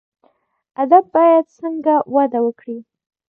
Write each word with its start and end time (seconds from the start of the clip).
ادب 0.81 1.03
باید 1.15 1.45
څنګه 1.59 1.93
وده 2.15 2.39
وکړي؟ 2.45 2.77